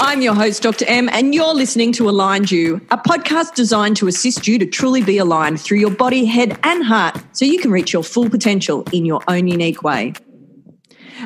[0.00, 0.84] I'm your host, Dr.
[0.86, 5.02] M, and you're listening to Aligned U, a podcast designed to assist you to truly
[5.02, 8.84] be aligned through your body, head, and heart so you can reach your full potential
[8.92, 10.12] in your own unique way.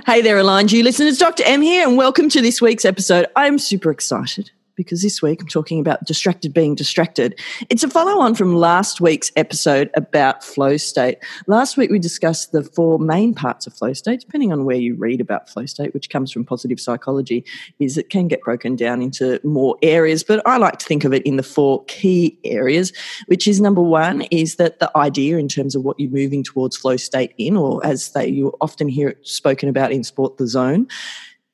[0.06, 1.42] Hey there, Aligned U listeners, Dr.
[1.44, 3.26] M here, and welcome to this week's episode.
[3.36, 4.50] I'm super excited
[4.84, 7.38] because this week I'm talking about distracted being distracted.
[7.70, 11.18] It's a follow on from last week's episode about flow state.
[11.46, 14.94] Last week we discussed the four main parts of flow state, depending on where you
[14.96, 17.44] read about flow state, which comes from positive psychology,
[17.78, 21.12] is it can get broken down into more areas, but I like to think of
[21.12, 22.92] it in the four key areas,
[23.26, 26.76] which is number one is that the idea in terms of what you're moving towards
[26.76, 30.46] flow state in, or as they you often hear it spoken about in sport, the
[30.46, 30.88] zone.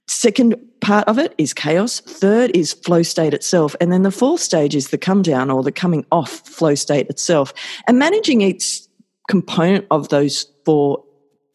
[0.08, 2.00] Second part of it is chaos.
[2.00, 3.76] Third is flow state itself.
[3.80, 7.08] And then the fourth stage is the come down or the coming off flow state
[7.08, 7.52] itself.
[7.86, 8.80] And managing each
[9.28, 11.04] component of those four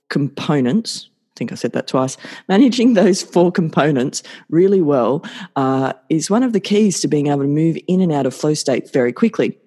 [0.10, 2.16] components, I think I said that twice,
[2.48, 7.42] managing those four components really well uh, is one of the keys to being able
[7.42, 9.58] to move in and out of flow state very quickly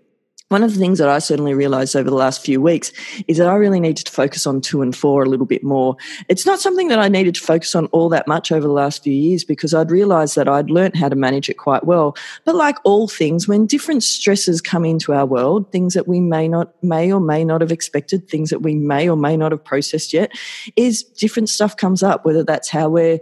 [0.49, 2.93] one of the things that I certainly realized over the last few weeks
[3.27, 5.97] is that I really needed to focus on two and four a little bit more.
[6.29, 9.03] It's not something that I needed to focus on all that much over the last
[9.03, 12.17] few years because I'd realized that I'd learned how to manage it quite well.
[12.45, 16.47] But like all things, when different stresses come into our world, things that we may
[16.47, 19.65] not, may or may not have expected, things that we may or may not have
[19.65, 20.31] processed yet,
[20.77, 23.19] is different stuff comes up, whether that's how we're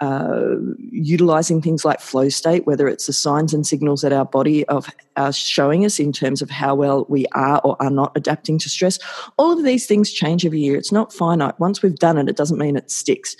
[0.00, 0.56] uh,
[0.90, 4.90] utilizing things like flow state, whether it's the signs and signals that our body of
[5.16, 8.68] are showing us in terms of how well we are or are not adapting to
[8.68, 8.98] stress.
[9.38, 10.76] All of these things change every year.
[10.76, 11.58] It's not finite.
[11.60, 13.36] Once we've done it, it doesn't mean it sticks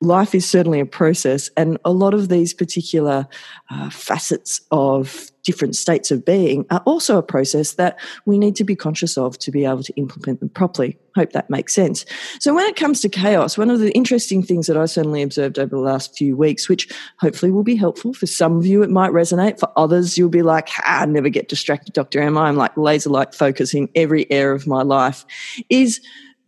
[0.00, 3.26] life is certainly a process, and a lot of these particular
[3.70, 8.64] uh, facets of different states of being are also a process that we need to
[8.64, 10.98] be conscious of to be able to implement them properly.
[11.16, 12.04] Hope that makes sense.
[12.38, 15.58] So, when it comes to chaos, one of the interesting things that I certainly observed
[15.58, 16.88] over the last few weeks, which
[17.18, 19.58] hopefully will be helpful for some of you, it might resonate.
[19.58, 22.20] For others, you'll be like, I never get distracted, Dr.
[22.20, 22.40] Emma.
[22.42, 25.24] I'm like laser like focus in every area of my life,
[25.68, 26.00] is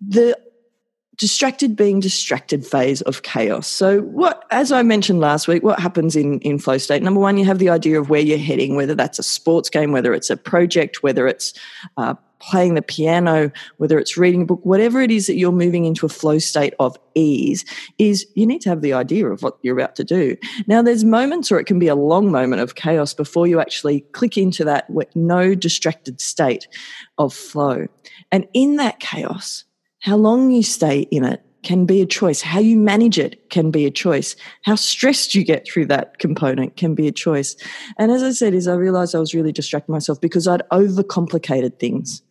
[0.06, 0.39] the
[1.21, 3.69] distracted being distracted phase of chaos.
[3.69, 7.03] So what as I mentioned last week, what happens in in flow state?
[7.03, 9.93] Number one, you have the idea of where you're heading, whether that's a sports game,
[9.93, 11.53] whether it's a project, whether it's
[11.99, 15.85] uh, playing the piano, whether it's reading a book, whatever it is that you're moving
[15.85, 17.67] into a flow state of ease,
[17.99, 20.35] is you need to have the idea of what you're about to do.
[20.67, 24.01] Now, there's moments, or it can be a long moment of chaos before you actually
[24.13, 26.67] click into that no distracted state
[27.19, 27.89] of flow.
[28.33, 29.65] And in that chaos,
[30.00, 32.41] how long you stay in it can be a choice.
[32.41, 34.34] How you manage it can be a choice.
[34.65, 37.55] How stressed you get through that component can be a choice.
[37.99, 41.78] And as I said, is I realized I was really distracting myself because I'd overcomplicated
[41.78, 42.22] things.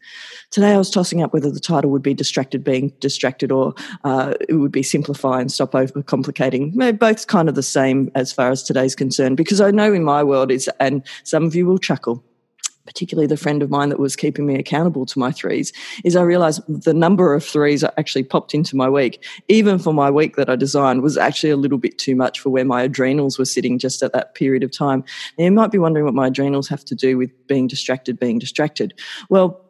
[0.50, 4.34] Today I was tossing up whether the title would be distracted being distracted or uh,
[4.47, 6.74] it would be simplify and stop overcomplicating.
[6.74, 10.03] They're both kind of the same as far as today's concerned because I know in
[10.03, 12.24] my world is, and some of you will chuckle,
[12.85, 15.72] particularly the friend of mine that was keeping me accountable to my threes,
[16.03, 20.09] is I realized the number of threes actually popped into my week, even for my
[20.09, 23.38] week that I designed, was actually a little bit too much for where my adrenals
[23.38, 25.03] were sitting just at that period of time.
[25.38, 28.40] Now, you might be wondering what my adrenals have to do with being distracted, being
[28.40, 28.94] distracted.
[29.29, 29.69] Well,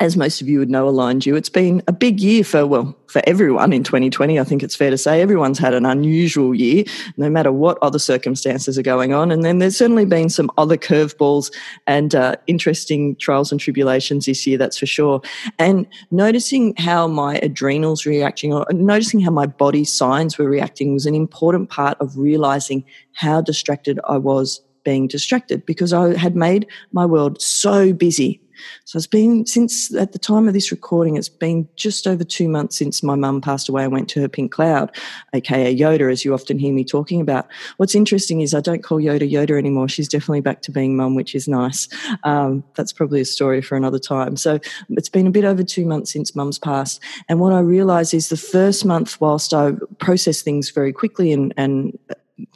[0.00, 2.94] as most of you would know, aligned you, it's been a big year for, well,
[3.06, 4.38] for everyone in 2020.
[4.38, 6.84] I think it's fair to say everyone's had an unusual year,
[7.16, 9.30] no matter what other circumstances are going on.
[9.30, 11.50] And then there's certainly been some other curveballs
[11.86, 15.22] and uh, interesting trials and tribulations this year, that's for sure.
[15.58, 21.06] And noticing how my adrenals reacting or noticing how my body signs were reacting was
[21.06, 22.84] an important part of realizing
[23.14, 28.40] how distracted I was being distracted because I had made my world so busy
[28.84, 32.48] so it's been since at the time of this recording, it's been just over two
[32.48, 34.94] months since my mum passed away and went to her pink cloud,
[35.32, 37.46] aka Yoda, as you often hear me talking about.
[37.76, 39.88] What's interesting is I don't call Yoda Yoda anymore.
[39.88, 41.88] She's definitely back to being mum, which is nice.
[42.24, 44.36] Um, that's probably a story for another time.
[44.36, 44.58] So
[44.90, 47.02] it's been a bit over two months since mum's passed.
[47.28, 51.52] And what I realised is the first month, whilst I processed things very quickly and,
[51.56, 51.98] and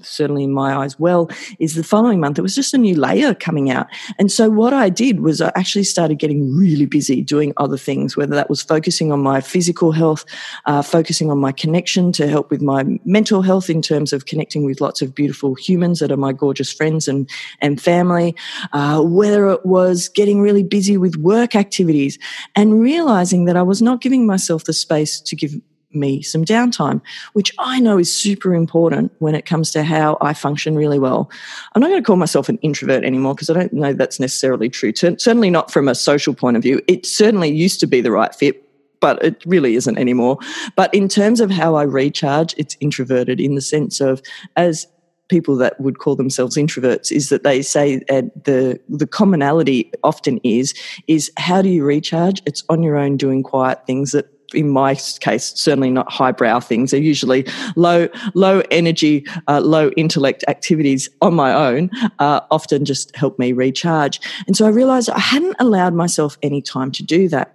[0.02, 2.38] certainly in my eyes well is the following month.
[2.38, 3.86] It was just a new layer coming out.
[4.18, 8.16] And so what i did was i actually started getting really busy doing other things
[8.16, 10.24] whether that was focusing on my physical health
[10.66, 14.64] uh, focusing on my connection to help with my mental health in terms of connecting
[14.64, 17.28] with lots of beautiful humans that are my gorgeous friends and
[17.60, 18.34] and family
[18.72, 22.18] uh, whether it was getting really busy with work activities
[22.56, 25.54] and realizing that i was not giving myself the space to give
[25.92, 27.00] me some downtime,
[27.32, 31.30] which I know is super important when it comes to how I function really well.
[31.74, 34.68] I'm not going to call myself an introvert anymore because I don't know that's necessarily
[34.68, 34.92] true.
[34.94, 36.80] Certainly not from a social point of view.
[36.86, 38.64] It certainly used to be the right fit,
[39.00, 40.38] but it really isn't anymore.
[40.76, 44.22] But in terms of how I recharge, it's introverted in the sense of
[44.56, 44.86] as
[45.28, 50.40] people that would call themselves introverts is that they say uh, the the commonality often
[50.42, 50.74] is
[51.06, 52.42] is how do you recharge?
[52.44, 56.90] It's on your own doing quiet things that in my case, certainly not highbrow things.
[56.90, 61.90] They're usually low, low energy, uh, low intellect activities on my own.
[62.18, 64.20] Uh, often just help me recharge.
[64.46, 67.54] And so I realized I hadn't allowed myself any time to do that.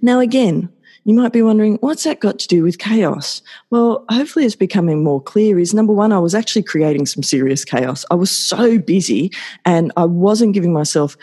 [0.00, 0.68] Now, again,
[1.04, 3.42] you might be wondering, what's that got to do with chaos?
[3.70, 7.64] Well, hopefully it's becoming more clear is number one, I was actually creating some serious
[7.64, 8.04] chaos.
[8.10, 9.32] I was so busy
[9.64, 11.16] and I wasn't giving myself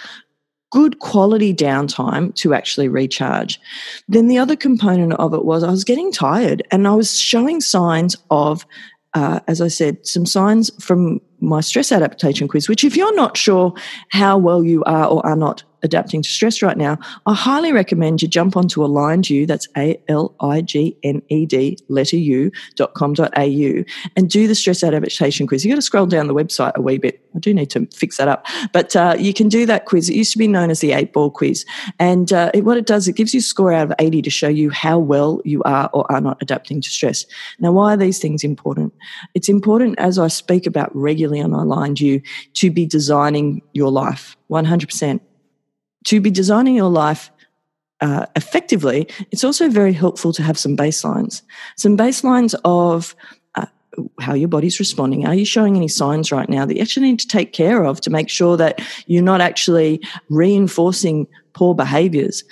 [0.71, 3.59] good quality downtime to actually recharge.
[4.07, 7.61] Then the other component of it was I was getting tired and I was showing
[7.61, 8.65] signs of,
[9.13, 13.37] uh, as I said, some signs from my stress adaptation quiz, which if you're not
[13.37, 13.73] sure
[14.09, 18.21] how well you are or are not adapting to stress right now, I highly recommend
[18.21, 22.51] you jump onto Aligned U, that's A L I G N E D, letter U,
[22.75, 23.83] dot com dot au,
[24.15, 25.63] and do the stress adaptation quiz.
[25.63, 27.21] You've got to scroll down the website a wee bit.
[27.35, 28.45] I do need to fix that up.
[28.73, 30.09] But uh, you can do that quiz.
[30.09, 31.65] It used to be known as the eight ball quiz.
[31.99, 34.29] And uh, it, what it does, it gives you a score out of 80 to
[34.29, 37.25] show you how well you are or are not adapting to stress.
[37.59, 38.93] Now, why are these things important?
[39.35, 42.21] It's important, as I speak about regularly on Aligned U,
[42.55, 45.19] to be designing your life 100%
[46.05, 47.31] to be designing your life
[47.99, 51.41] uh, effectively, it's also very helpful to have some baselines.
[51.77, 53.15] Some baselines of
[53.55, 53.65] uh,
[54.19, 55.25] how your body's responding.
[55.25, 57.99] Are you showing any signs right now that you actually need to take care of
[58.01, 62.43] to make sure that you're not actually reinforcing poor behaviors?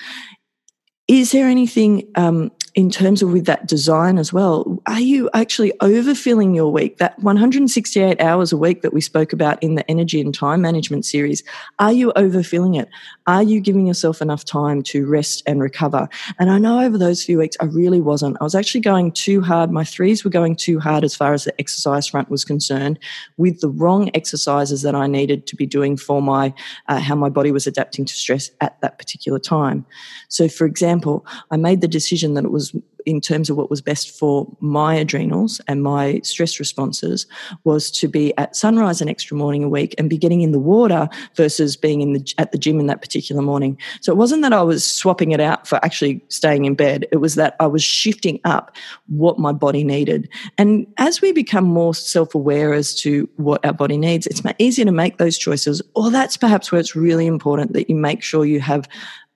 [1.08, 5.72] Is there anything um, in terms of with that design as well, are you actually
[5.80, 6.98] overfilling your week?
[6.98, 11.06] That 168 hours a week that we spoke about in the energy and time management
[11.06, 11.42] series,
[11.80, 12.90] are you overfilling it?
[13.28, 16.10] Are you giving yourself enough time to rest and recover?
[16.38, 18.36] And I know over those few weeks, I really wasn't.
[18.42, 19.72] I was actually going too hard.
[19.72, 23.00] My threes were going too hard as far as the exercise front was concerned
[23.38, 26.54] with the wrong exercises that I needed to be doing for my,
[26.90, 29.86] uh, how my body was adapting to stress at that particular time.
[30.28, 33.70] So for example, I made the decision that it was was in terms of what
[33.70, 37.28] was best for my adrenals and my stress responses
[37.64, 40.60] was to be at sunrise an extra morning a week and be getting in the
[40.60, 43.78] water versus being in the at the gym in that particular morning.
[44.02, 47.06] So it wasn't that I was swapping it out for actually staying in bed.
[47.12, 48.76] It was that I was shifting up
[49.08, 50.28] what my body needed.
[50.58, 54.92] And as we become more self-aware as to what our body needs, it's easier to
[54.92, 55.82] make those choices.
[55.96, 58.88] Or that's perhaps where it's really important that you make sure you have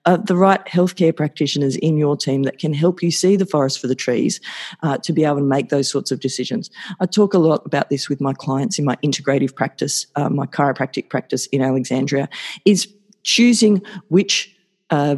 [0.06, 3.78] uh, the right healthcare practitioners in your team that can help you see the forest
[3.78, 4.40] for the trees
[4.82, 6.70] uh, to be able to make those sorts of decisions.
[7.00, 10.46] I talk a lot about this with my clients in my integrative practice, uh, my
[10.46, 12.28] chiropractic practice in Alexandria,
[12.64, 12.88] is
[13.22, 14.56] choosing which
[14.90, 15.16] uh,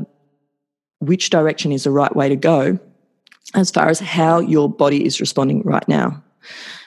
[0.98, 2.78] which direction is the right way to go
[3.54, 6.22] as far as how your body is responding right now.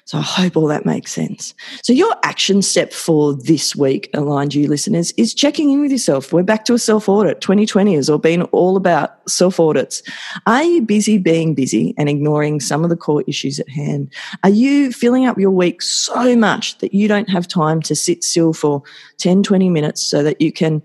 [0.06, 1.56] So I hope all that makes sense.
[1.81, 6.31] So your action step for this week, aligned you listeners, is checking in with yourself.
[6.31, 7.42] We're back to a self audit.
[7.42, 10.04] 2020 has all been all about self audits.
[10.46, 14.13] Are you busy being busy and ignoring some of the core issues at hand?
[14.44, 18.24] Are you filling up your week so much that you don't have time to sit
[18.24, 18.84] still for
[19.18, 20.84] 10, 20 minutes so that you can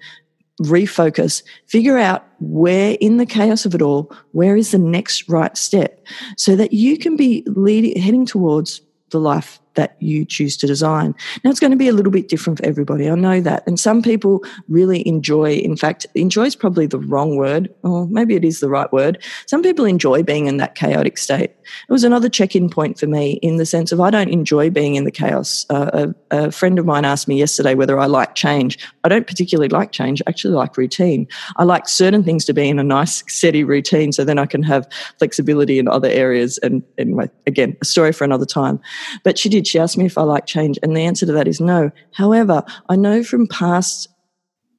[0.62, 5.56] refocus, figure out where in the chaos of it all, where is the next right
[5.58, 6.02] step
[6.38, 11.14] so that you can be leading, heading towards the life that you choose to design.
[11.42, 13.08] Now, it's going to be a little bit different for everybody.
[13.08, 13.66] I know that.
[13.66, 18.34] And some people really enjoy, in fact, enjoy is probably the wrong word, or maybe
[18.34, 19.22] it is the right word.
[19.46, 21.52] Some people enjoy being in that chaotic state.
[21.88, 24.68] It was another check in point for me in the sense of I don't enjoy
[24.68, 25.64] being in the chaos.
[25.70, 28.78] Uh, a, a friend of mine asked me yesterday whether I like change.
[29.04, 31.26] I don't particularly like change, I actually like routine.
[31.56, 34.62] I like certain things to be in a nice, steady routine so then I can
[34.62, 34.86] have
[35.18, 36.58] flexibility in other areas.
[36.58, 38.78] And, and again, a story for another time.
[39.24, 39.69] But she did.
[39.70, 41.90] She asked me if I like change, and the answer to that is no.
[42.12, 44.08] However, I know from past,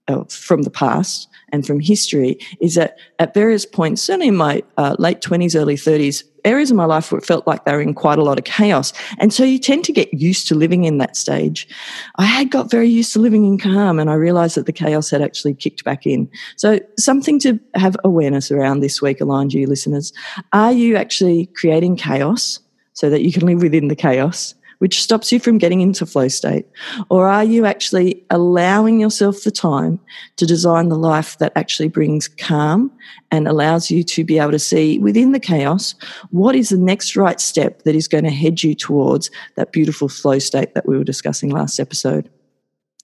[0.07, 4.63] uh, from the past and from history, is that at various points, certainly in my
[4.77, 7.81] uh, late twenties, early thirties, areas of my life where it felt like they were
[7.81, 8.93] in quite a lot of chaos.
[9.19, 11.67] And so you tend to get used to living in that stage.
[12.15, 15.11] I had got very used to living in calm and I realized that the chaos
[15.11, 16.27] had actually kicked back in.
[16.55, 20.13] So something to have awareness around this week, aligned you listeners.
[20.51, 22.59] Are you actually creating chaos
[22.93, 24.55] so that you can live within the chaos?
[24.81, 26.65] Which stops you from getting into flow state?
[27.09, 29.99] Or are you actually allowing yourself the time
[30.37, 32.91] to design the life that actually brings calm
[33.29, 35.93] and allows you to be able to see within the chaos
[36.31, 40.09] what is the next right step that is going to head you towards that beautiful
[40.09, 42.27] flow state that we were discussing last episode?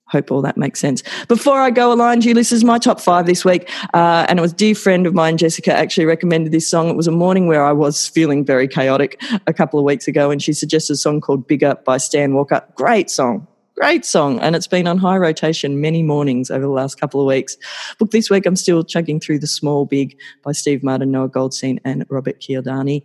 [0.09, 1.03] Hope all that makes sense.
[1.27, 3.69] Before I go, Aligned U, this is my top five this week.
[3.93, 6.89] Uh, and it was a dear friend of mine, Jessica, actually recommended this song.
[6.89, 10.31] It was a morning where I was feeling very chaotic a couple of weeks ago,
[10.31, 12.63] and she suggested a song called Bigger by Stan Walker.
[12.75, 13.47] Great song.
[13.79, 17.27] Great song, and it's been on high rotation many mornings over the last couple of
[17.27, 17.55] weeks.
[17.99, 21.79] Book this week, I'm still chugging through The Small Big by Steve Martin, Noah Goldstein,
[21.85, 23.03] and Robert Cialdini.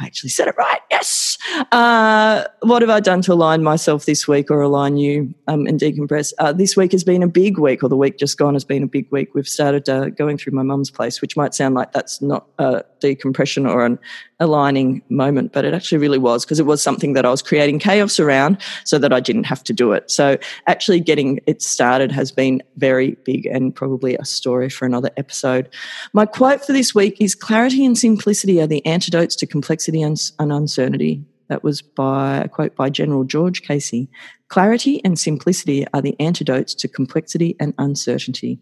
[0.00, 0.80] I actually said it right.
[0.90, 1.38] Yes.
[1.70, 5.78] Uh, what have I done to align myself this week or align you um, and
[5.78, 6.32] decompress?
[6.40, 8.82] Uh, this week has been a big week, or the week just gone has been
[8.82, 9.36] a big week.
[9.36, 12.82] We've started uh, going through my mum's place, which might sound like that's not a
[12.98, 14.00] decompression or an
[14.40, 17.78] aligning moment, but it actually really was because it was something that I was creating
[17.78, 20.07] chaos around so that I didn't have to do it.
[20.10, 25.10] So actually getting it started has been very big and probably a story for another
[25.16, 25.68] episode.
[26.12, 30.18] My quote for this week is clarity and simplicity are the antidotes to complexity and
[30.38, 31.24] uncertainty.
[31.48, 34.08] That was by a quote by General George Casey.
[34.48, 38.58] Clarity and simplicity are the antidotes to complexity and uncertainty.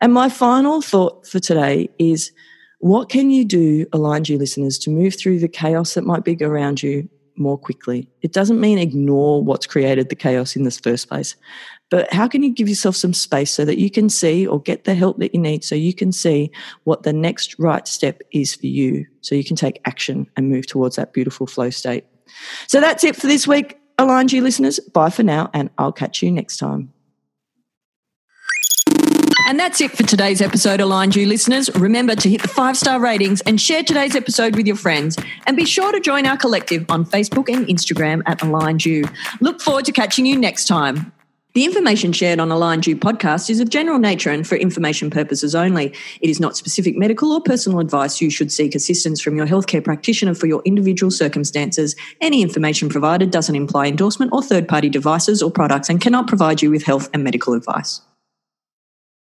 [0.00, 2.32] And my final thought for today is
[2.78, 6.36] what can you do, aligned you listeners, to move through the chaos that might be
[6.40, 7.08] around you
[7.40, 8.08] more quickly?
[8.22, 11.34] It doesn't mean ignore what's created the chaos in this first place,
[11.90, 14.84] but how can you give yourself some space so that you can see or get
[14.84, 16.50] the help that you need so you can see
[16.84, 20.66] what the next right step is for you so you can take action and move
[20.66, 22.04] towards that beautiful flow state?
[22.68, 24.78] So that's it for this week, aligned you listeners.
[24.78, 26.92] Bye for now, and I'll catch you next time.
[29.50, 31.74] And that's it for today's episode, Aligned U listeners.
[31.74, 35.18] Remember to hit the five star ratings and share today's episode with your friends.
[35.44, 39.02] And be sure to join our collective on Facebook and Instagram at Aligned U.
[39.40, 41.12] Look forward to catching you next time.
[41.54, 45.52] The information shared on Aligned U podcast is of general nature and for information purposes
[45.56, 45.92] only.
[46.20, 48.20] It is not specific medical or personal advice.
[48.20, 51.96] You should seek assistance from your healthcare practitioner for your individual circumstances.
[52.20, 56.62] Any information provided doesn't imply endorsement or third party devices or products and cannot provide
[56.62, 58.00] you with health and medical advice.